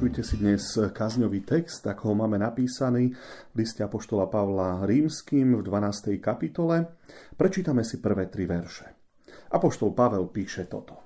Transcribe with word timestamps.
Vypočujte 0.00 0.24
si 0.24 0.40
dnes 0.40 0.64
kazňový 0.96 1.44
text, 1.44 1.84
ako 1.84 2.02
ho 2.08 2.24
máme 2.24 2.40
napísaný 2.40 3.12
v 3.52 3.54
liste 3.60 3.84
Apoštola 3.84 4.32
Pavla 4.32 4.80
Rímským 4.88 5.52
v 5.52 5.60
12. 5.60 6.16
kapitole. 6.16 6.96
Prečítame 7.36 7.84
si 7.84 8.00
prvé 8.00 8.32
tri 8.32 8.48
verše. 8.48 9.12
Apoštol 9.52 9.92
Pavel 9.92 10.24
píše 10.32 10.64
toto. 10.72 11.04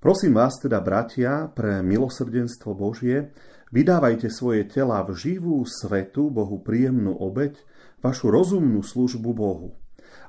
Prosím 0.00 0.32
vás 0.32 0.56
teda, 0.64 0.80
bratia, 0.80 1.52
pre 1.52 1.84
milosrdenstvo 1.84 2.72
Božie, 2.72 3.36
vydávajte 3.68 4.32
svoje 4.32 4.64
tela 4.64 5.04
v 5.04 5.20
živú 5.20 5.60
svetu, 5.68 6.32
Bohu 6.32 6.64
príjemnú 6.64 7.12
obeď, 7.12 7.60
vašu 8.00 8.32
rozumnú 8.32 8.80
službu 8.80 9.36
Bohu. 9.36 9.76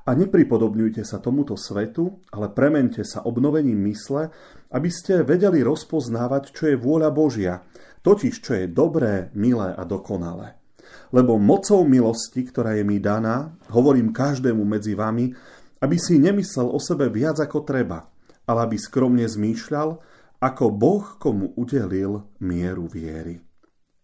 A 0.06 0.14
nepripodobňujte 0.14 1.02
sa 1.02 1.18
tomuto 1.18 1.58
svetu, 1.58 2.22
ale 2.30 2.54
premente 2.54 3.02
sa 3.02 3.26
obnovením 3.26 3.90
mysle, 3.90 4.30
aby 4.70 4.90
ste 4.94 5.26
vedeli 5.26 5.66
rozpoznávať, 5.66 6.54
čo 6.54 6.64
je 6.70 6.78
vôľa 6.78 7.10
Božia, 7.10 7.66
totiž 8.06 8.34
čo 8.38 8.54
je 8.54 8.66
dobré, 8.70 9.34
milé 9.34 9.74
a 9.74 9.82
dokonalé. 9.82 10.62
Lebo 11.10 11.42
mocou 11.42 11.82
milosti, 11.82 12.46
ktorá 12.46 12.78
je 12.78 12.86
mi 12.86 13.02
daná, 13.02 13.58
hovorím 13.74 14.14
každému 14.14 14.62
medzi 14.62 14.94
vami, 14.94 15.34
aby 15.82 15.98
si 15.98 16.22
nemyslel 16.22 16.70
o 16.70 16.78
sebe 16.78 17.10
viac 17.10 17.42
ako 17.42 17.66
treba, 17.66 18.06
ale 18.46 18.60
aby 18.70 18.78
skromne 18.78 19.26
zmýšľal, 19.26 19.98
ako 20.38 20.66
Boh 20.70 21.06
komu 21.18 21.58
udelil 21.58 22.30
mieru 22.46 22.86
viery. 22.86 23.42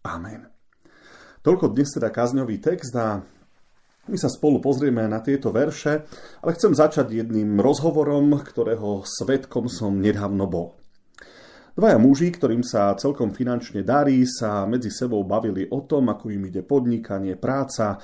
Amen. 0.01 0.49
Toľko 1.41 1.73
dnes 1.73 1.89
teda 1.93 2.09
kazňový 2.09 2.57
text 2.57 2.93
a 2.97 3.21
my 4.09 4.17
sa 4.17 4.33
spolu 4.33 4.57
pozrieme 4.57 5.05
na 5.05 5.21
tieto 5.21 5.53
verše, 5.53 6.09
ale 6.41 6.57
chcem 6.57 6.73
začať 6.73 7.13
jedným 7.13 7.61
rozhovorom, 7.61 8.33
ktorého 8.41 9.05
svetkom 9.05 9.69
som 9.69 10.01
nedávno 10.01 10.49
bol. 10.49 10.81
Dvaja 11.71 12.01
muži, 12.01 12.33
ktorým 12.33 12.65
sa 12.65 12.97
celkom 12.97 13.31
finančne 13.31 13.85
darí, 13.85 14.25
sa 14.27 14.67
medzi 14.67 14.91
sebou 14.91 15.23
bavili 15.23 15.69
o 15.69 15.85
tom, 15.85 16.11
ako 16.11 16.33
im 16.33 16.49
ide 16.49 16.65
podnikanie, 16.65 17.39
práca. 17.39 18.01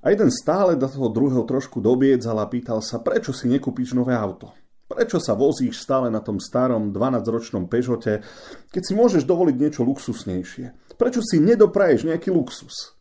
A 0.00 0.06
jeden 0.12 0.30
stále 0.30 0.78
do 0.78 0.86
toho 0.86 1.10
druhého 1.10 1.42
trošku 1.42 1.82
dobiedzal 1.82 2.38
a 2.38 2.46
pýtal 2.46 2.78
sa, 2.84 3.02
prečo 3.02 3.34
si 3.34 3.48
nekúpiš 3.48 3.96
nové 3.96 4.14
auto? 4.14 4.54
Prečo 4.86 5.18
sa 5.18 5.34
vozíš 5.34 5.82
stále 5.82 6.10
na 6.12 6.20
tom 6.22 6.38
starom 6.38 6.94
12-ročnom 6.94 7.66
Peugeote, 7.66 8.22
keď 8.70 8.82
si 8.82 8.92
môžeš 8.94 9.22
dovoliť 9.26 9.56
niečo 9.58 9.82
luxusnejšie? 9.86 10.94
Prečo 10.94 11.24
si 11.24 11.42
nedopraješ 11.42 12.10
nejaký 12.10 12.30
luxus? 12.30 12.99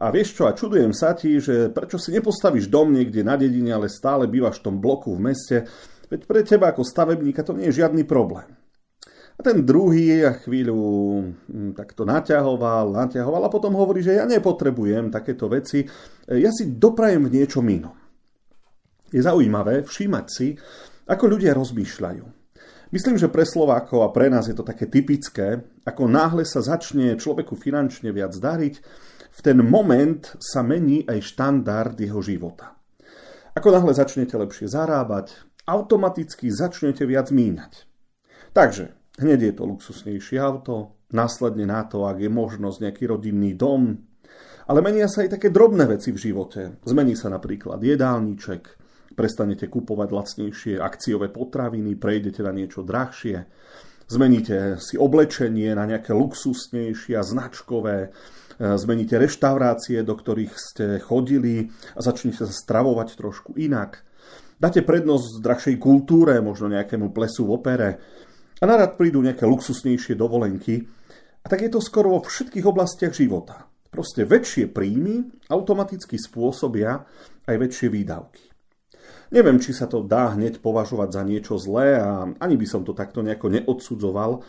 A 0.00 0.08
vieš 0.08 0.32
čo, 0.32 0.48
a 0.48 0.56
čudujem 0.56 0.96
sa 0.96 1.12
ti, 1.12 1.36
že 1.36 1.68
prečo 1.68 2.00
si 2.00 2.08
nepostavíš 2.16 2.72
dom 2.72 2.88
niekde 2.88 3.20
na 3.20 3.36
dedine, 3.36 3.76
ale 3.76 3.92
stále 3.92 4.24
bývaš 4.24 4.64
v 4.64 4.72
tom 4.72 4.76
bloku 4.80 5.12
v 5.12 5.28
meste, 5.28 5.68
veď 6.08 6.20
pre 6.24 6.40
teba 6.40 6.72
ako 6.72 6.80
stavebníka 6.80 7.44
to 7.44 7.52
nie 7.52 7.68
je 7.68 7.84
žiadny 7.84 8.08
problém. 8.08 8.48
A 9.36 9.44
ten 9.44 9.64
druhý 9.64 10.20
chvíľu 10.44 10.80
hm, 11.48 11.72
takto 11.76 12.08
naťahoval, 12.08 12.96
naťahoval 12.96 13.44
a 13.44 13.52
potom 13.52 13.76
hovorí, 13.76 14.00
že 14.00 14.16
ja 14.16 14.24
nepotrebujem 14.24 15.12
takéto 15.12 15.52
veci, 15.52 15.84
ja 16.28 16.48
si 16.48 16.76
doprajem 16.76 17.28
v 17.28 17.40
niečom 17.40 17.64
inom. 17.68 17.96
Je 19.12 19.20
zaujímavé 19.20 19.84
všímať 19.84 20.26
si, 20.28 20.56
ako 21.08 21.24
ľudia 21.36 21.52
rozmýšľajú. 21.56 22.24
Myslím, 22.90 23.16
že 23.16 23.30
pre 23.30 23.46
Slovákov 23.46 24.02
a 24.02 24.12
pre 24.12 24.26
nás 24.26 24.50
je 24.50 24.56
to 24.56 24.66
také 24.66 24.90
typické, 24.90 25.62
ako 25.86 26.10
náhle 26.10 26.42
sa 26.42 26.58
začne 26.58 27.14
človeku 27.14 27.54
finančne 27.54 28.10
viac 28.10 28.34
dariť, 28.34 28.74
v 29.30 29.40
ten 29.40 29.58
moment 29.62 30.20
sa 30.42 30.60
mení 30.66 31.06
aj 31.06 31.34
štandard 31.34 31.96
jeho 31.96 32.18
života. 32.20 32.74
Ako 33.54 33.70
náhle 33.70 33.94
začnete 33.94 34.34
lepšie 34.38 34.70
zarábať, 34.70 35.34
automaticky 35.66 36.50
začnete 36.50 37.06
viac 37.06 37.30
míňať. 37.34 37.86
Takže 38.50 38.94
hneď 39.22 39.40
je 39.50 39.52
to 39.54 39.62
luxusnejšie 39.66 40.38
auto, 40.38 40.98
následne 41.14 41.66
na 41.66 41.86
to, 41.86 42.06
ak 42.06 42.22
je 42.22 42.30
možnosť 42.30 42.78
nejaký 42.86 43.04
rodinný 43.10 43.54
dom, 43.54 43.98
ale 44.70 44.78
menia 44.86 45.10
sa 45.10 45.26
aj 45.26 45.38
také 45.38 45.50
drobné 45.50 45.90
veci 45.90 46.14
v 46.14 46.22
živote. 46.30 46.78
Zmení 46.86 47.18
sa 47.18 47.26
napríklad 47.26 47.82
jedálniček, 47.82 48.62
prestanete 49.18 49.66
kupovať 49.66 50.08
lacnejšie 50.14 50.74
akciové 50.78 51.34
potraviny, 51.34 51.98
prejdete 51.98 52.46
na 52.46 52.54
niečo 52.54 52.86
drahšie, 52.86 53.36
zmeníte 54.10 54.82
si 54.82 54.98
oblečenie 54.98 55.70
na 55.78 55.86
nejaké 55.86 56.10
luxusnejšie 56.10 57.14
a 57.14 57.22
značkové, 57.22 58.10
E, 58.60 58.76
zmeníte 58.76 59.16
reštaurácie, 59.16 60.04
do 60.04 60.12
ktorých 60.12 60.52
ste 60.52 60.86
chodili 61.00 61.72
a 61.96 62.04
začnete 62.04 62.44
sa 62.44 62.52
stravovať 62.52 63.16
trošku 63.16 63.56
inak. 63.56 64.04
Dáte 64.60 64.84
prednosť 64.84 65.40
drahšej 65.40 65.76
kultúre, 65.80 66.36
možno 66.44 66.68
nejakému 66.68 67.08
plesu 67.16 67.48
v 67.48 67.56
opere 67.56 67.90
a 68.60 68.64
narad 68.68 69.00
prídu 69.00 69.24
nejaké 69.24 69.48
luxusnejšie 69.48 70.12
dovolenky. 70.12 70.84
A 71.40 71.48
tak 71.48 71.64
je 71.64 71.72
to 71.72 71.80
skoro 71.80 72.12
vo 72.12 72.20
všetkých 72.20 72.68
oblastiach 72.68 73.16
života. 73.16 73.64
Proste 73.88 74.28
väčšie 74.28 74.68
príjmy 74.68 75.48
automaticky 75.48 76.20
spôsobia 76.20 77.00
aj 77.48 77.56
väčšie 77.56 77.88
výdavky. 77.88 78.49
Neviem, 79.30 79.62
či 79.62 79.70
sa 79.70 79.86
to 79.86 80.02
dá 80.02 80.34
hneď 80.34 80.58
považovať 80.58 81.08
za 81.14 81.22
niečo 81.22 81.54
zlé 81.54 82.02
a 82.02 82.26
ani 82.38 82.54
by 82.58 82.66
som 82.66 82.82
to 82.82 82.90
takto 82.90 83.22
nejako 83.22 83.54
neodsudzoval, 83.54 84.42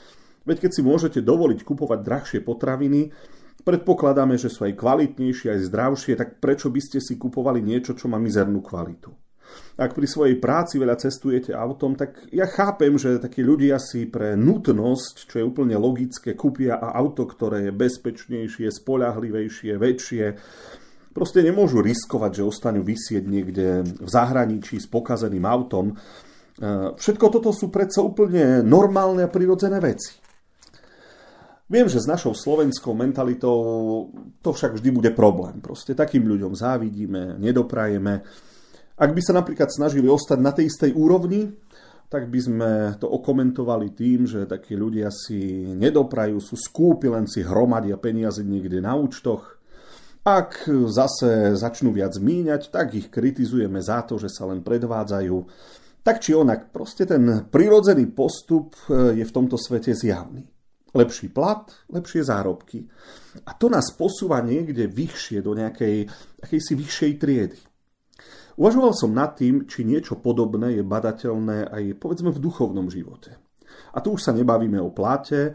veď 0.46 0.58
keď 0.68 0.72
si 0.74 0.81
môžete 0.81 1.19
dovoliť 1.22 1.62
kupovať 1.62 2.00
drahšie 2.02 2.40
potraviny, 2.42 3.14
Predpokladáme, 3.62 4.42
že 4.42 4.50
sú 4.50 4.66
aj 4.66 4.74
kvalitnejšie, 4.74 5.53
aj 5.53 5.69
zdravšie, 5.69 6.14
tak 6.18 6.42
prečo 6.42 6.74
by 6.74 6.81
ste 6.81 6.97
si 6.97 7.14
kupovali 7.22 7.62
niečo, 7.62 7.94
čo 7.94 8.09
má 8.09 8.18
mizernú 8.18 8.58
kvalitu? 8.66 9.14
Ak 9.78 9.94
pri 9.94 10.08
svojej 10.08 10.40
práci 10.40 10.80
veľa 10.80 10.96
cestujete 10.98 11.52
autom, 11.52 11.94
tak 11.94 12.25
ja 12.31 12.48
chápem, 12.48 12.96
že 12.96 13.19
takí 13.19 13.44
ľudia 13.44 13.78
si 13.78 14.08
pre 14.08 14.34
nutnosť, 14.40 15.28
čo 15.28 15.36
je 15.44 15.46
úplne 15.46 15.75
logické, 15.75 16.34
kúpia 16.34 16.80
auto, 16.80 17.28
ktoré 17.28 17.69
je 17.69 17.74
bezpečnejšie, 17.75 18.72
spolahlivejšie, 18.72 19.75
väčšie. 19.75 20.25
Proste 21.11 21.44
nemôžu 21.44 21.83
riskovať, 21.83 22.39
že 22.39 22.47
ostanú 22.47 22.88
vysieť 22.88 23.23
niekde 23.27 23.83
v 23.83 24.09
zahraničí 24.09 24.79
s 24.79 24.88
pokazeným 24.88 25.44
autom. 25.44 25.91
E, 25.91 25.95
všetko 26.95 27.25
toto 27.27 27.51
sú 27.51 27.67
predsa 27.67 27.99
úplne 27.99 28.63
normálne 28.63 29.27
a 29.27 29.31
prirodzené 29.31 29.83
veci. 29.83 30.16
Viem, 31.71 31.88
že 31.88 32.03
s 32.03 32.07
našou 32.07 32.35
slovenskou 32.35 32.91
mentalitou 32.91 34.11
to 34.44 34.50
však 34.51 34.75
vždy 34.75 34.89
bude 34.91 35.11
problém. 35.16 35.63
Proste 35.63 35.95
takým 35.95 36.27
ľuďom 36.27 36.51
závidíme, 36.51 37.39
nedoprajeme. 37.39 38.27
Ak 39.00 39.16
by 39.16 39.21
sa 39.23 39.31
napríklad 39.31 39.71
snažili 39.71 40.11
ostať 40.11 40.39
na 40.44 40.51
tej 40.51 40.67
istej 40.67 40.91
úrovni, 40.91 41.47
tak 42.11 42.27
by 42.27 42.39
sme 42.44 42.71
to 43.00 43.07
okomentovali 43.07 43.95
tým, 43.95 44.27
že 44.27 44.44
takí 44.44 44.75
ľudia 44.75 45.07
si 45.07 45.63
nedoprajú, 45.71 46.44
sú 46.44 46.59
skúpi, 46.59 47.07
len 47.07 47.23
si 47.23 47.39
hromadia 47.39 47.95
peniaze 47.95 48.44
niekde 48.44 48.83
na 48.83 49.00
účtoch. 49.00 49.61
Ak 50.21 50.69
zase 50.69 51.57
začnú 51.57 51.89
viac 51.89 52.13
míňať, 52.21 52.69
tak 52.69 52.94
ich 52.94 53.09
kritizujeme 53.09 53.81
za 53.81 54.06
to, 54.06 54.21
že 54.21 54.29
sa 54.29 54.45
len 54.45 54.62
predvádzajú. 54.62 55.38
Tak 56.06 56.21
či 56.21 56.38
onak, 56.38 56.69
proste 56.69 57.09
ten 57.09 57.50
prirodzený 57.50 58.13
postup 58.13 58.77
je 58.89 59.21
v 59.25 59.33
tomto 59.33 59.57
svete 59.57 59.97
zjavný. 59.97 60.45
Lepší 60.94 61.33
plat, 61.33 61.65
lepšie 61.89 62.21
zárobky. 62.21 62.85
A 63.50 63.57
to 63.57 63.71
nás 63.71 63.95
posúva 63.97 64.44
niekde 64.45 64.85
vyššie, 64.85 65.41
do 65.41 65.57
nejakej 65.57 66.06
akejsi 66.44 66.74
vyššej 66.77 67.12
triedy. 67.17 67.59
Uvažoval 68.62 68.94
som 68.94 69.15
nad 69.15 69.33
tým, 69.33 69.65
či 69.65 69.81
niečo 69.88 70.21
podobné 70.21 70.77
je 70.77 70.83
badateľné 70.85 71.71
aj 71.71 71.83
povedzme 71.97 72.29
v 72.29 72.44
duchovnom 72.44 72.94
živote. 72.94 73.41
A 73.95 74.03
tu 74.03 74.13
už 74.13 74.21
sa 74.21 74.35
nebavíme 74.35 74.77
o 74.83 74.94
plate, 74.94 75.41
e, 75.50 75.51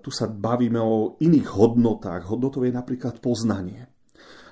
tu 0.00 0.08
sa 0.08 0.24
bavíme 0.24 0.80
o 0.80 1.20
iných 1.20 1.48
hodnotách. 1.52 2.32
Hodnotou 2.32 2.64
je 2.64 2.72
napríklad 2.72 3.20
poznanie. 3.20 3.90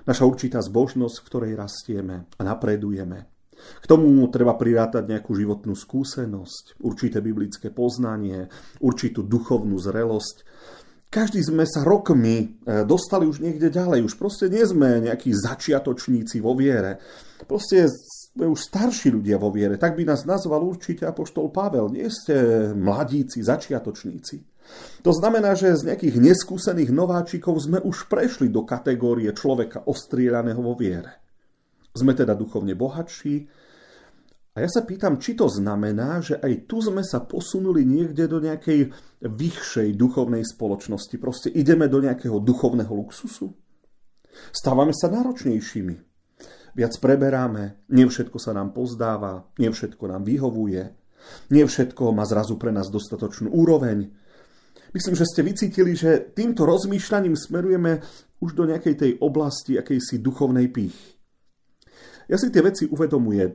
Naša 0.05 0.25
určitá 0.25 0.61
zbožnosť, 0.65 1.17
v 1.21 1.27
ktorej 1.29 1.53
rastieme 1.57 2.29
a 2.37 2.41
napredujeme. 2.45 3.29
K 3.59 3.85
tomu 3.91 4.09
treba 4.31 4.55
prirátať 4.55 5.05
nejakú 5.05 5.35
životnú 5.35 5.75
skúsenosť, 5.75 6.81
určité 6.81 7.19
biblické 7.19 7.75
poznanie, 7.75 8.47
určitú 8.79 9.27
duchovnú 9.27 9.77
zrelosť. 9.77 10.47
Každý 11.09 11.41
sme 11.41 11.65
sa 11.65 11.89
rokmi 11.89 12.37
e, 12.37 12.47
dostali 12.85 13.25
už 13.25 13.41
niekde 13.41 13.73
ďalej. 13.73 14.05
Už 14.05 14.15
proste 14.21 14.53
nie 14.53 14.61
sme 14.61 15.01
nejakí 15.09 15.33
začiatočníci 15.33 16.45
vo 16.45 16.53
viere. 16.53 17.01
Proste 17.49 17.89
sme 17.89 18.45
už 18.45 18.61
starší 18.69 19.17
ľudia 19.17 19.41
vo 19.41 19.49
viere. 19.49 19.81
Tak 19.81 19.97
by 19.97 20.05
nás 20.05 20.29
nazval 20.29 20.61
určite 20.61 21.09
apoštol 21.09 21.49
Pavel. 21.49 21.89
Nie 21.89 22.13
ste 22.13 22.37
mladíci, 22.77 23.41
začiatočníci. 23.41 24.58
To 25.07 25.15
znamená, 25.15 25.55
že 25.55 25.79
z 25.79 25.95
nejakých 25.95 26.17
neskúsených 26.19 26.91
nováčikov 26.91 27.57
sme 27.63 27.79
už 27.81 28.11
prešli 28.11 28.51
do 28.51 28.67
kategórie 28.67 29.31
človeka 29.31 29.87
ostrieľaného 29.87 30.61
vo 30.61 30.75
viere. 30.75 31.23
Sme 31.95 32.13
teda 32.13 32.35
duchovne 32.35 32.75
bohatší, 32.75 33.49
a 34.59 34.67
ja 34.67 34.71
sa 34.75 34.83
pýtam, 34.83 35.23
či 35.23 35.39
to 35.39 35.47
znamená, 35.47 36.19
že 36.19 36.35
aj 36.35 36.67
tu 36.67 36.83
sme 36.83 37.07
sa 37.07 37.23
posunuli 37.23 37.87
niekde 37.87 38.27
do 38.27 38.43
nejakej 38.43 38.91
vyššej 39.23 39.95
duchovnej 39.95 40.43
spoločnosti. 40.43 41.15
Proste 41.15 41.47
ideme 41.47 41.87
do 41.87 42.03
nejakého 42.03 42.43
duchovného 42.43 42.91
luxusu. 42.91 43.55
Stávame 44.51 44.91
sa 44.91 45.15
náročnejšími. 45.15 45.97
Viac 46.75 46.95
preberáme, 46.99 47.87
nie 47.95 48.11
všetko 48.11 48.35
sa 48.43 48.51
nám 48.51 48.75
pozdáva, 48.75 49.47
nie 49.63 49.71
všetko 49.71 50.05
nám 50.11 50.27
vyhovuje, 50.27 50.91
nie 51.55 51.63
všetko 51.63 52.11
má 52.11 52.27
zrazu 52.27 52.59
pre 52.59 52.75
nás 52.75 52.91
dostatočnú 52.91 53.55
úroveň. 53.55 54.11
Myslím, 54.95 55.15
že 55.15 55.29
ste 55.29 55.45
vycítili, 55.45 55.93
že 55.93 56.33
týmto 56.33 56.65
rozmýšľaním 56.65 57.37
smerujeme 57.37 58.01
už 58.41 58.57
do 58.57 58.65
nejakej 58.65 58.95
tej 58.97 59.13
oblasti 59.21 59.77
akejsi 59.77 60.23
duchovnej 60.25 60.73
pýchy. 60.73 61.19
Ja 62.29 62.37
si 62.37 62.53
tie 62.53 62.61
veci 62.61 62.85
uvedomujem 62.85 63.51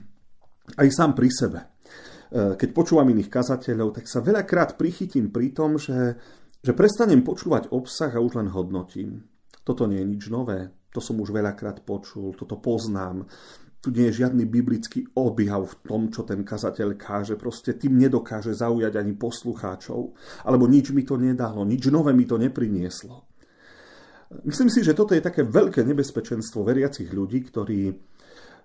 aj 0.80 0.88
sám 0.88 1.12
pri 1.12 1.28
sebe. 1.28 1.60
E, 1.60 2.56
keď 2.56 2.68
počúvam 2.72 3.08
iných 3.08 3.28
kazateľov, 3.28 4.00
tak 4.00 4.08
sa 4.08 4.24
veľakrát 4.24 4.80
prichytím 4.80 5.28
pri 5.28 5.52
tom, 5.52 5.76
že, 5.76 6.16
že 6.64 6.72
prestanem 6.72 7.20
počúvať 7.20 7.68
obsah 7.72 8.12
a 8.12 8.20
už 8.24 8.40
len 8.40 8.48
hodnotím. 8.48 9.28
Toto 9.60 9.84
nie 9.84 10.00
je 10.00 10.08
nič 10.08 10.32
nové, 10.32 10.72
to 10.88 11.04
som 11.04 11.20
už 11.20 11.36
veľakrát 11.36 11.84
počul, 11.84 12.32
toto 12.32 12.56
poznám. 12.56 13.28
Tu 13.78 13.94
nie 13.94 14.10
je 14.10 14.26
žiadny 14.26 14.42
biblický 14.42 15.06
objav 15.14 15.62
v 15.62 15.74
tom, 15.86 16.02
čo 16.10 16.26
ten 16.26 16.42
kazateľ 16.42 16.98
káže. 16.98 17.38
Proste 17.38 17.78
tým 17.78 17.94
nedokáže 17.94 18.50
zaujať 18.50 18.98
ani 18.98 19.14
poslucháčov. 19.14 20.18
Alebo 20.42 20.66
nič 20.66 20.90
mi 20.90 21.06
to 21.06 21.14
nedalo, 21.14 21.62
nič 21.62 21.86
nové 21.86 22.10
mi 22.10 22.26
to 22.26 22.34
neprinieslo. 22.42 23.28
Myslím 24.44 24.68
si, 24.68 24.84
že 24.84 24.92
toto 24.92 25.16
je 25.16 25.24
také 25.24 25.46
veľké 25.46 25.86
nebezpečenstvo 25.86 26.60
veriacich 26.60 27.08
ľudí, 27.08 27.48
ktorí 27.48 27.96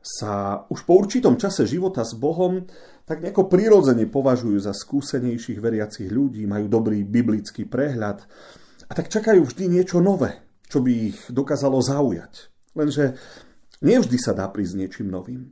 sa 0.03 0.65
už 0.67 0.83
po 0.83 0.99
určitom 0.99 1.39
čase 1.39 1.63
života 1.63 2.03
s 2.03 2.19
Bohom 2.19 2.67
tak 3.07 3.23
nejako 3.23 3.47
prirodzene 3.47 4.03
považujú 4.11 4.59
za 4.59 4.75
skúsenejších 4.75 5.63
veriacich 5.63 6.11
ľudí, 6.11 6.43
majú 6.43 6.67
dobrý 6.67 7.07
biblický 7.07 7.63
prehľad 7.63 8.19
a 8.87 8.91
tak 8.91 9.07
čakajú 9.07 9.47
vždy 9.47 9.71
niečo 9.71 10.03
nové, 10.03 10.43
čo 10.67 10.83
by 10.83 10.91
ich 10.91 11.19
dokázalo 11.31 11.79
zaujať. 11.79 12.51
Lenže 12.75 13.15
nevždy 13.83 14.17
sa 14.17 14.31
dá 14.31 14.47
prísť 14.49 14.79
niečím 14.79 15.11
novým. 15.11 15.51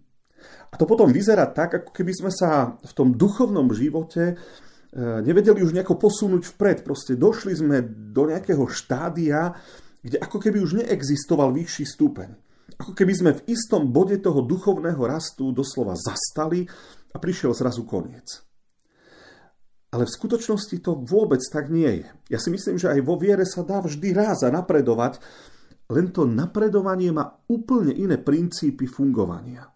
A 0.71 0.79
to 0.79 0.89
potom 0.89 1.11
vyzerá 1.11 1.45
tak, 1.51 1.83
ako 1.83 1.91
keby 1.93 2.11
sme 2.15 2.31
sa 2.33 2.79
v 2.79 2.91
tom 2.95 3.13
duchovnom 3.13 3.69
živote 3.75 4.33
e, 4.33 4.35
nevedeli 4.97 5.61
už 5.61 5.75
nejako 5.75 5.99
posunúť 5.99 6.47
vpred. 6.55 6.81
Proste 6.81 7.19
došli 7.19 7.53
sme 7.53 7.83
do 7.85 8.31
nejakého 8.31 8.65
štádia, 8.71 9.53
kde 10.01 10.17
ako 10.17 10.41
keby 10.41 10.57
už 10.63 10.81
neexistoval 10.81 11.53
vyšší 11.53 11.85
stupeň 11.85 12.51
ako 12.81 12.97
keby 12.97 13.13
sme 13.13 13.31
v 13.37 13.45
istom 13.53 13.93
bode 13.93 14.17
toho 14.17 14.41
duchovného 14.41 15.01
rastu 15.05 15.53
doslova 15.53 15.93
zastali 15.93 16.65
a 17.13 17.17
prišiel 17.21 17.53
zrazu 17.53 17.85
koniec. 17.85 18.41
Ale 19.93 20.09
v 20.09 20.15
skutočnosti 20.17 20.81
to 20.81 20.97
vôbec 21.03 21.43
tak 21.51 21.69
nie 21.69 22.01
je. 22.01 22.07
Ja 22.33 22.39
si 22.41 22.49
myslím, 22.49 22.81
že 22.81 22.89
aj 22.89 23.05
vo 23.05 23.19
viere 23.21 23.45
sa 23.45 23.61
dá 23.61 23.83
vždy 23.83 24.15
raz 24.17 24.41
napredovať, 24.41 25.21
len 25.91 26.15
to 26.15 26.23
napredovanie 26.23 27.11
má 27.11 27.27
úplne 27.51 27.91
iné 27.91 28.15
princípy 28.15 28.87
fungovania. 28.87 29.67
E, 29.67 29.71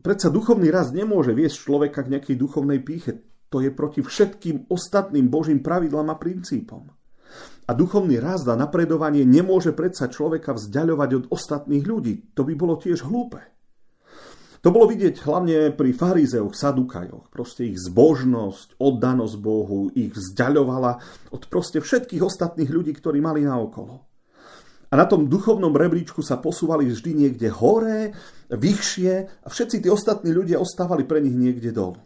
predsa 0.00 0.32
duchovný 0.32 0.72
rast 0.72 0.96
nemôže 0.96 1.36
viesť 1.36 1.56
človeka 1.68 2.00
k 2.08 2.16
nejakej 2.16 2.36
duchovnej 2.40 2.80
píche. 2.80 3.20
To 3.52 3.60
je 3.60 3.70
proti 3.70 4.00
všetkým 4.00 4.72
ostatným 4.72 5.28
Božím 5.28 5.60
pravidlám 5.60 6.10
a 6.10 6.16
princípom. 6.16 6.88
A 7.66 7.74
duchovný 7.74 8.22
rast 8.22 8.48
a 8.48 8.56
napredovanie 8.56 9.26
nemôže 9.26 9.74
predsa 9.76 10.08
človeka 10.08 10.54
vzdialovať 10.54 11.10
od 11.18 11.24
ostatných 11.28 11.84
ľudí. 11.84 12.14
To 12.38 12.46
by 12.46 12.54
bolo 12.56 12.78
tiež 12.78 13.04
hlúpe. 13.04 13.42
To 14.64 14.74
bolo 14.74 14.90
vidieť 14.90 15.22
hlavne 15.22 15.70
pri 15.74 15.94
farizeoch, 15.94 16.50
sadukajoch. 16.50 17.30
Proste 17.30 17.70
ich 17.70 17.78
zbožnosť, 17.78 18.82
oddanosť 18.82 19.36
Bohu 19.38 19.94
ich 19.94 20.10
vzdialovala 20.10 20.98
od 21.30 21.42
proste 21.46 21.78
všetkých 21.78 22.22
ostatných 22.22 22.66
ľudí, 22.66 22.90
ktorí 22.98 23.22
mali 23.22 23.46
naokolo. 23.46 24.05
A 24.90 24.94
na 24.94 25.06
tom 25.06 25.26
duchovnom 25.26 25.74
rebríčku 25.74 26.22
sa 26.22 26.38
posúvali 26.38 26.86
vždy 26.86 27.26
niekde 27.26 27.50
hore, 27.50 28.14
vyššie 28.50 29.12
a 29.42 29.46
všetci 29.50 29.82
tí 29.82 29.88
ostatní 29.90 30.30
ľudia 30.30 30.62
ostávali 30.62 31.02
pre 31.02 31.18
nich 31.18 31.34
niekde 31.34 31.74
dolu. 31.74 31.98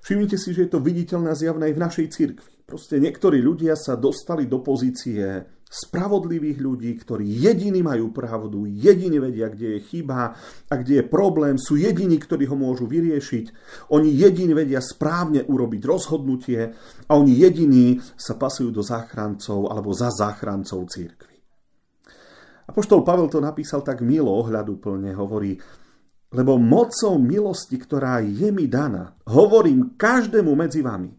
Všimnite 0.00 0.36
si, 0.38 0.54
že 0.54 0.66
je 0.66 0.70
to 0.70 0.80
viditeľné 0.82 1.28
a 1.32 1.38
zjavné 1.38 1.70
aj 1.70 1.74
v 1.76 1.82
našej 1.82 2.06
cirkvi. 2.10 2.52
Proste 2.64 3.02
niektorí 3.02 3.42
ľudia 3.42 3.74
sa 3.74 3.98
dostali 3.98 4.46
do 4.46 4.62
pozície 4.62 5.42
spravodlivých 5.70 6.58
ľudí, 6.58 6.90
ktorí 6.98 7.26
jediní 7.26 7.78
majú 7.78 8.10
pravdu, 8.10 8.66
jediní 8.66 9.22
vedia, 9.22 9.46
kde 9.46 9.78
je 9.78 9.80
chyba 9.86 10.34
a 10.66 10.74
kde 10.74 11.02
je 11.02 11.04
problém, 11.06 11.54
sú 11.54 11.78
jediní, 11.78 12.18
ktorí 12.18 12.50
ho 12.50 12.58
môžu 12.58 12.90
vyriešiť. 12.90 13.46
Oni 13.94 14.10
jediní 14.10 14.50
vedia 14.50 14.82
správne 14.82 15.46
urobiť 15.46 15.82
rozhodnutie 15.86 16.74
a 17.06 17.12
oni 17.14 17.38
jediní 17.38 18.02
sa 18.18 18.34
pasujú 18.34 18.74
do 18.74 18.82
záchrancov 18.82 19.70
alebo 19.70 19.94
za 19.94 20.10
záchrancov 20.10 20.90
církvy. 20.90 21.29
A 22.70 22.74
poštol 22.74 23.02
Pavel 23.02 23.26
to 23.26 23.42
napísal 23.42 23.82
tak 23.82 23.98
milo, 23.98 24.30
ohľaduplne, 24.30 25.10
hovorí, 25.18 25.58
lebo 26.30 26.54
mocou 26.54 27.18
milosti, 27.18 27.74
ktorá 27.74 28.22
je 28.22 28.54
mi 28.54 28.70
daná, 28.70 29.18
hovorím 29.26 29.98
každému 29.98 30.54
medzi 30.54 30.78
vami, 30.78 31.10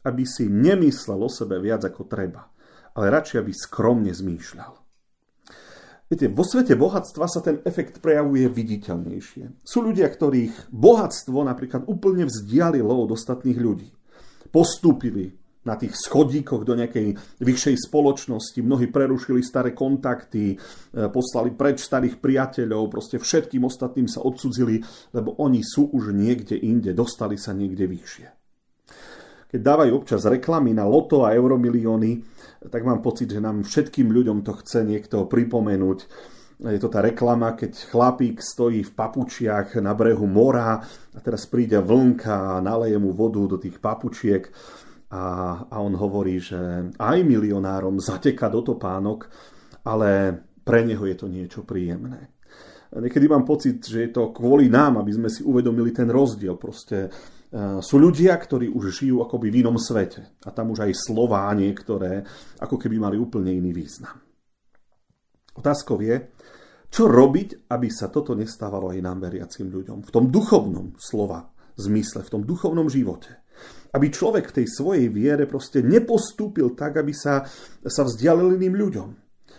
aby 0.00 0.24
si 0.24 0.48
nemyslel 0.48 1.20
o 1.20 1.28
sebe 1.28 1.60
viac 1.60 1.84
ako 1.84 2.08
treba, 2.08 2.48
ale 2.96 3.12
radšej 3.12 3.36
aby 3.36 3.52
skromne 3.52 4.16
zmýšľal. 4.16 4.72
Viete, 6.08 6.32
vo 6.32 6.40
svete 6.40 6.72
bohatstva 6.72 7.28
sa 7.28 7.44
ten 7.44 7.60
efekt 7.68 8.00
prejavuje 8.00 8.48
viditeľnejšie. 8.48 9.60
Sú 9.60 9.84
ľudia, 9.84 10.08
ktorých 10.08 10.72
bohatstvo 10.72 11.44
napríklad 11.44 11.84
úplne 11.84 12.24
vzdialilo 12.24 12.92
od 12.92 13.12
ostatných 13.12 13.60
ľudí. 13.60 13.92
Postúpili 14.48 15.36
na 15.64 15.74
tých 15.80 15.96
schodíkoch 15.96 16.62
do 16.62 16.76
nejakej 16.76 17.16
vyššej 17.40 17.88
spoločnosti, 17.88 18.60
mnohí 18.60 18.92
prerušili 18.92 19.40
staré 19.40 19.72
kontakty, 19.72 20.54
e, 20.54 20.56
poslali 21.08 21.56
preč 21.56 21.82
starých 21.84 22.20
priateľov, 22.20 22.92
proste 22.92 23.16
všetkým 23.16 23.64
ostatným 23.64 24.06
sa 24.06 24.20
odsudzili, 24.20 24.84
lebo 25.16 25.34
oni 25.40 25.64
sú 25.64 25.88
už 25.90 26.12
niekde 26.12 26.54
inde, 26.60 26.92
dostali 26.92 27.40
sa 27.40 27.56
niekde 27.56 27.88
vyššie. 27.88 28.26
Keď 29.54 29.60
dávajú 29.62 29.92
občas 29.94 30.26
reklamy 30.26 30.74
na 30.74 30.82
loto 30.82 31.22
a 31.22 31.32
euromilióny, 31.32 32.26
tak 32.68 32.82
mám 32.82 33.00
pocit, 33.04 33.30
že 33.30 33.44
nám 33.44 33.62
všetkým 33.62 34.10
ľuďom 34.10 34.42
to 34.42 34.52
chce 34.60 34.82
niekto 34.82 35.30
pripomenúť. 35.30 35.98
Je 36.64 36.80
to 36.80 36.90
tá 36.90 37.02
reklama, 37.02 37.58
keď 37.58 37.76
chlapík 37.90 38.38
stojí 38.38 38.86
v 38.86 38.94
papučiach 38.94 39.78
na 39.82 39.92
brehu 39.92 40.24
mora 40.24 40.80
a 41.12 41.18
teraz 41.18 41.50
príde 41.50 41.82
vlnka 41.82 42.58
a 42.58 42.62
naleje 42.62 42.98
mu 42.98 43.10
vodu 43.10 43.42
do 43.42 43.58
tých 43.58 43.82
papučiek 43.82 44.48
a, 45.14 45.24
a 45.70 45.76
on 45.78 45.94
hovorí, 45.94 46.42
že 46.42 46.90
aj 46.98 47.18
milionárom 47.22 48.02
zateka 48.02 48.50
do 48.50 48.66
topánok, 48.66 49.30
ale 49.86 50.34
pre 50.66 50.82
neho 50.82 51.06
je 51.06 51.14
to 51.14 51.30
niečo 51.30 51.62
príjemné. 51.62 52.34
Niekedy 52.94 53.26
mám 53.26 53.46
pocit, 53.46 53.82
že 53.82 54.06
je 54.06 54.10
to 54.10 54.34
kvôli 54.34 54.70
nám, 54.70 55.02
aby 55.02 55.10
sme 55.14 55.30
si 55.30 55.42
uvedomili 55.42 55.90
ten 55.90 56.06
rozdiel. 56.06 56.54
Proste 56.54 57.10
Eh, 57.54 57.78
sú 57.78 58.02
ľudia, 58.02 58.34
ktorí 58.34 58.66
už 58.66 58.90
žijú 58.90 59.22
akoby 59.22 59.46
v 59.54 59.62
inom 59.62 59.78
svete. 59.78 60.42
A 60.42 60.50
tam 60.50 60.74
už 60.74 60.90
aj 60.90 60.92
slová 60.98 61.46
niektoré 61.54 62.26
ako 62.58 62.74
keby 62.74 62.98
mali 62.98 63.14
úplne 63.14 63.54
iný 63.54 63.70
význam. 63.70 64.18
Otázkou 65.54 66.02
je, 66.02 66.34
čo 66.90 67.06
robiť, 67.06 67.70
aby 67.70 67.86
sa 67.94 68.10
toto 68.10 68.34
nestávalo 68.34 68.90
aj 68.90 68.98
nám 68.98 69.22
veriacim 69.30 69.70
ľuďom. 69.70 70.02
V 70.02 70.10
tom 70.10 70.34
duchovnom 70.34 70.98
slova 70.98 71.46
zmysle, 71.78 72.26
v 72.26 72.32
tom 72.34 72.42
duchovnom 72.42 72.90
živote. 72.90 73.43
Aby 73.94 74.10
človek 74.10 74.50
v 74.50 74.56
tej 74.62 74.66
svojej 74.66 75.06
viere 75.06 75.46
proste 75.46 75.82
nepostúpil 75.82 76.74
tak, 76.74 76.98
aby 76.98 77.14
sa, 77.14 77.46
sa 77.86 78.02
vzdialil 78.02 78.58
iným 78.58 78.74
ľuďom 78.74 79.10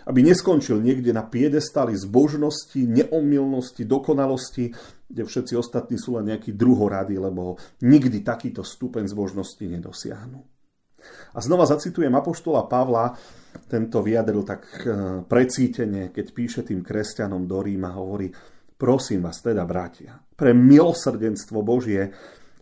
aby 0.05 0.21
neskončil 0.21 0.85
niekde 0.85 1.09
na 1.09 1.25
piedestali 1.25 1.97
zbožnosti, 1.97 2.77
neomilnosti, 2.77 3.81
dokonalosti, 3.89 4.69
kde 5.09 5.23
všetci 5.25 5.53
ostatní 5.57 5.97
sú 5.97 6.21
len 6.21 6.29
nejakí 6.29 6.53
druhorady, 6.53 7.17
lebo 7.17 7.57
nikdy 7.81 8.21
takýto 8.21 8.61
stupeň 8.61 9.09
zbožnosti 9.09 9.65
nedosiahnu. 9.65 10.39
A 11.33 11.37
znova 11.41 11.69
zacitujem 11.69 12.13
Apoštola 12.13 12.65
Pavla, 12.65 13.13
tento 13.69 14.01
vyjadril 14.01 14.41
tak 14.41 14.61
e, 14.65 14.89
precítene, 15.25 16.09
keď 16.09 16.25
píše 16.33 16.61
tým 16.65 16.81
kresťanom 16.81 17.45
do 17.45 17.61
Ríma, 17.61 17.93
hovorí, 17.93 18.33
prosím 18.73 19.25
vás 19.25 19.41
teda, 19.41 19.65
bratia, 19.69 20.17
pre 20.33 20.53
milosrdenstvo 20.53 21.61
Božie, 21.61 22.09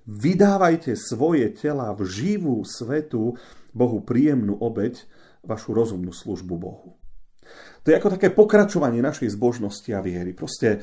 vydávajte 0.07 0.95
svoje 0.99 1.51
tela 1.55 1.91
v 1.95 2.07
živú 2.07 2.63
svetu, 2.63 3.39
Bohu 3.73 4.05
príjemnú 4.05 4.61
obeď, 4.61 5.01
vašu 5.43 5.73
rozumnú 5.73 6.13
službu 6.13 6.55
Bohu. 6.55 6.95
To 7.83 7.91
je 7.91 7.97
ako 7.99 8.15
také 8.15 8.31
pokračovanie 8.31 9.03
našej 9.03 9.35
zbožnosti 9.35 9.89
a 9.91 9.99
viery. 9.99 10.31
Proste 10.31 10.79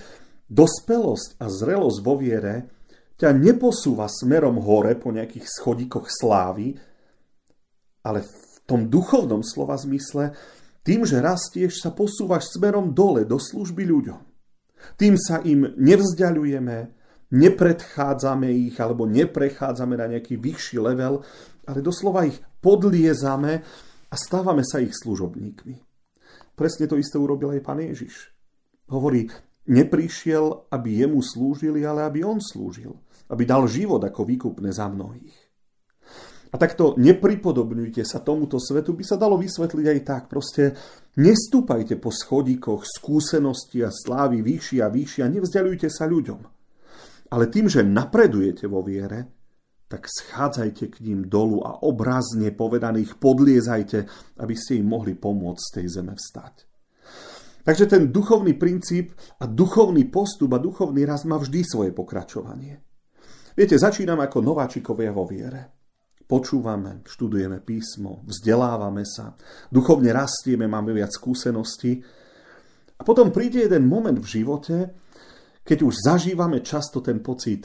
dospelosť 0.51 1.41
a 1.41 1.49
zrelosť 1.49 1.99
vo 2.05 2.15
viere 2.21 2.69
ťa 3.17 3.33
neposúva 3.33 4.09
smerom 4.11 4.61
hore 4.61 4.97
po 4.97 5.09
nejakých 5.09 5.49
schodíkoch 5.49 6.09
slávy, 6.09 6.77
ale 8.05 8.21
v 8.25 8.33
tom 8.69 8.89
duchovnom 8.89 9.41
slova 9.41 9.77
zmysle, 9.81 10.37
tým, 10.85 11.05
že 11.05 11.21
rastieš, 11.21 11.85
sa 11.85 11.93
posúvaš 11.93 12.53
smerom 12.53 12.97
dole 12.97 13.29
do 13.29 13.37
služby 13.37 13.85
ľuďom. 13.85 14.21
Tým 14.97 15.15
sa 15.21 15.45
im 15.45 15.77
nevzdialujeme, 15.77 17.00
nepredchádzame 17.31 18.51
ich 18.51 18.77
alebo 18.79 19.07
neprechádzame 19.07 19.95
na 19.99 20.07
nejaký 20.11 20.39
vyšší 20.39 20.79
level, 20.83 21.23
ale 21.67 21.79
doslova 21.83 22.27
ich 22.27 22.39
podliezame 22.59 23.63
a 24.11 24.15
stávame 24.19 24.67
sa 24.67 24.83
ich 24.83 24.95
služobníkmi. 24.95 25.77
Presne 26.59 26.85
to 26.91 26.99
isté 26.99 27.17
urobil 27.17 27.55
aj 27.55 27.63
pán 27.65 27.81
Ježiš. 27.81 28.35
Hovorí, 28.91 29.31
neprišiel, 29.71 30.69
aby 30.69 31.07
jemu 31.07 31.23
slúžili, 31.23 31.87
ale 31.87 32.05
aby 32.05 32.27
on 32.27 32.43
slúžil. 32.43 32.99
Aby 33.31 33.47
dal 33.47 33.65
život 33.71 34.03
ako 34.03 34.27
výkupné 34.27 34.75
za 34.75 34.91
mnohých. 34.91 35.51
A 36.51 36.59
takto 36.59 36.99
nepripodobňujte 36.99 38.03
sa 38.03 38.19
tomuto 38.19 38.59
svetu, 38.59 38.99
by 38.99 39.07
sa 39.07 39.15
dalo 39.15 39.39
vysvetliť 39.39 39.87
aj 39.87 40.01
tak. 40.03 40.23
Proste 40.27 40.75
nestúpajte 41.15 41.95
po 42.03 42.11
schodíkoch 42.11 42.83
skúsenosti 42.83 43.87
a 43.87 43.95
slávy 43.95 44.43
vyššie 44.43 44.83
a 44.83 44.91
vyššie 44.91 45.23
a 45.23 45.31
nevzdialujte 45.31 45.87
sa 45.87 46.11
ľuďom. 46.11 46.60
Ale 47.31 47.47
tým, 47.47 47.71
že 47.71 47.87
napredujete 47.87 48.67
vo 48.67 48.83
viere, 48.83 49.41
tak 49.91 50.07
schádzajte 50.07 50.85
k 50.87 50.97
ním 51.03 51.27
dolu 51.27 51.67
a 51.67 51.83
obrazne 51.83 52.55
povedaných 52.55 53.19
podliezajte, 53.19 53.99
aby 54.39 54.55
ste 54.55 54.79
im 54.79 54.87
mohli 54.87 55.19
pomôcť 55.19 55.63
z 55.63 55.71
tej 55.75 55.87
zeme 55.91 56.15
vstať. 56.15 56.55
Takže 57.67 57.87
ten 57.91 58.09
duchovný 58.15 58.55
princíp 58.55 59.13
a 59.43 59.51
duchovný 59.51 60.07
postup 60.09 60.55
a 60.55 60.63
duchovný 60.63 61.03
raz 61.05 61.27
má 61.27 61.37
vždy 61.43 61.61
svoje 61.67 61.91
pokračovanie. 61.91 62.81
Viete, 63.59 63.77
začínam 63.77 64.23
ako 64.23 64.41
nováčikovia 64.41 65.11
vo 65.11 65.27
viere. 65.27 65.75
Počúvame, 66.31 67.03
študujeme 67.03 67.59
písmo, 67.59 68.23
vzdelávame 68.23 69.03
sa, 69.03 69.35
duchovne 69.67 70.15
rastieme, 70.15 70.71
máme 70.71 70.95
viac 70.95 71.11
skúseností. 71.11 71.99
A 72.95 73.03
potom 73.03 73.35
príde 73.35 73.67
jeden 73.67 73.91
moment 73.91 74.15
v 74.15 74.31
živote, 74.39 74.95
keď 75.71 75.87
už 75.87 76.03
zažívame 76.03 76.67
často 76.67 76.99
ten 76.99 77.23
pocit, 77.23 77.63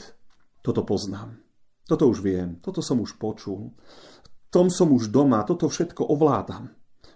toto 0.61 0.85
poznám, 0.85 1.41
toto 1.89 2.05
už 2.05 2.21
viem, 2.21 2.61
toto 2.61 2.85
som 2.85 3.01
už 3.01 3.17
počul, 3.17 3.73
v 4.21 4.27
tom 4.53 4.69
som 4.69 4.93
už 4.93 5.09
doma, 5.09 5.41
toto 5.41 5.65
všetko 5.65 6.13
ovládam. 6.13 6.69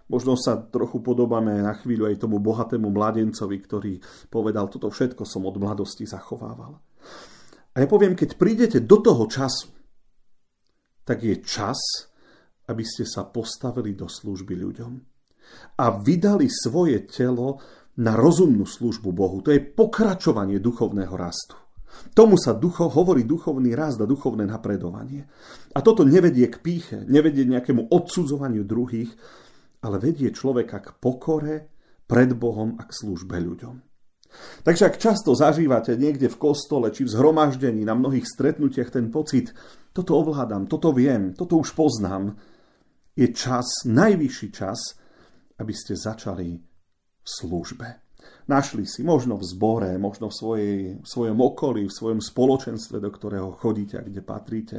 Možno 0.10 0.34
sa 0.34 0.58
trochu 0.58 1.06
podobáme 1.06 1.62
na 1.62 1.78
chvíľu 1.78 2.10
aj 2.10 2.26
tomu 2.26 2.42
bohatému 2.42 2.90
mladencovi, 2.90 3.58
ktorý 3.62 3.94
povedal, 4.34 4.66
toto 4.66 4.90
všetko 4.90 5.30
som 5.30 5.46
od 5.46 5.62
mladosti 5.62 6.10
zachovával. 6.10 6.82
A 7.78 7.86
ja 7.86 7.86
poviem, 7.86 8.18
keď 8.18 8.34
prídete 8.34 8.82
do 8.82 8.98
toho 8.98 9.30
času, 9.30 9.70
tak 11.06 11.22
je 11.22 11.38
čas, 11.46 11.78
aby 12.66 12.82
ste 12.82 13.06
sa 13.06 13.30
postavili 13.30 13.94
do 13.94 14.10
služby 14.10 14.58
ľuďom 14.58 14.94
a 15.78 15.86
vydali 16.02 16.50
svoje 16.50 17.06
telo 17.06 17.62
na 18.00 18.16
rozumnú 18.16 18.64
službu 18.64 19.12
Bohu. 19.12 19.44
To 19.44 19.52
je 19.52 19.60
pokračovanie 19.60 20.64
duchovného 20.64 21.12
rastu. 21.20 21.60
Tomu 22.16 22.40
sa 22.40 22.56
ducho, 22.56 22.88
hovorí 22.88 23.28
duchovný 23.28 23.76
rast 23.76 24.00
a 24.00 24.08
duchovné 24.08 24.48
napredovanie. 24.48 25.28
A 25.76 25.84
toto 25.84 26.08
nevedie 26.08 26.48
k 26.48 26.62
píche, 26.64 27.04
nevedie 27.04 27.44
nejakému 27.44 27.92
odsudzovaniu 27.92 28.64
druhých, 28.64 29.12
ale 29.84 30.00
vedie 30.00 30.32
človeka 30.32 30.80
k 30.80 30.90
pokore 30.96 31.56
pred 32.08 32.32
Bohom 32.34 32.80
a 32.80 32.88
k 32.88 32.92
službe 32.96 33.36
ľuďom. 33.36 33.76
Takže 34.62 34.94
ak 34.94 35.02
často 35.02 35.34
zažívate 35.34 35.98
niekde 35.98 36.30
v 36.30 36.38
kostole 36.38 36.94
či 36.94 37.04
v 37.04 37.12
zhromaždení 37.18 37.82
na 37.82 37.98
mnohých 37.98 38.30
stretnutiach 38.30 38.94
ten 38.94 39.10
pocit, 39.10 39.52
toto 39.92 40.22
ovládam, 40.22 40.70
toto 40.70 40.94
viem, 40.94 41.34
toto 41.34 41.58
už 41.58 41.74
poznám, 41.74 42.38
je 43.18 43.28
čas, 43.34 43.90
najvyšší 43.90 44.50
čas, 44.54 44.80
aby 45.58 45.74
ste 45.74 45.98
začali 45.98 46.69
službe. 47.30 48.02
Našli 48.50 48.90
si 48.90 49.06
možno 49.06 49.38
v 49.38 49.46
zbore, 49.46 49.94
možno 50.02 50.34
v, 50.34 50.36
svojej, 50.36 50.78
v 50.98 51.08
svojom 51.08 51.38
okolí, 51.38 51.86
v 51.86 51.94
svojom 51.94 52.18
spoločenstve, 52.18 52.98
do 52.98 53.14
ktorého 53.14 53.54
chodíte 53.54 54.02
a 54.02 54.06
kde 54.06 54.26
patríte. 54.26 54.78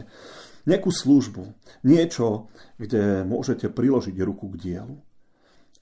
Nejakú 0.67 0.91
službu, 0.91 1.47
niečo, 1.87 2.51
kde 2.75 3.23
môžete 3.23 3.71
priložiť 3.71 4.19
ruku 4.27 4.51
k 4.53 4.57
dielu. 4.59 4.97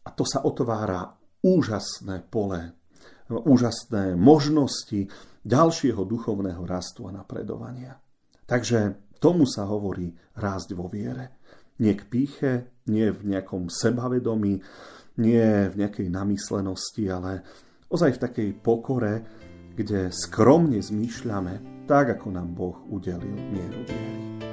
A 0.04 0.08
to 0.12 0.28
sa 0.28 0.44
otvára 0.44 1.16
úžasné 1.40 2.28
pole 2.28 2.78
úžasné 3.28 4.16
možnosti 4.16 5.08
ďalšieho 5.44 6.00
duchovného 6.08 6.64
rastu 6.64 7.08
a 7.08 7.12
napredovania. 7.12 8.00
Takže 8.48 9.12
tomu 9.20 9.44
sa 9.44 9.68
hovorí 9.68 10.08
rásť 10.40 10.72
vo 10.72 10.88
viere. 10.88 11.36
Nie 11.78 11.94
k 11.94 12.08
píche, 12.08 12.52
nie 12.88 13.12
v 13.12 13.36
nejakom 13.36 13.68
sebavedomí, 13.68 14.58
nie 15.18 15.70
v 15.70 15.74
nejakej 15.84 16.08
namyslenosti, 16.08 17.04
ale 17.10 17.44
ozaj 17.90 18.16
v 18.16 18.22
takej 18.22 18.48
pokore, 18.62 19.14
kde 19.74 20.10
skromne 20.10 20.82
zmýšľame 20.82 21.86
tak, 21.86 22.18
ako 22.18 22.34
nám 22.34 22.50
Boh 22.54 22.76
udelil 22.90 23.36
mieru 23.54 23.82
viery. 23.86 24.47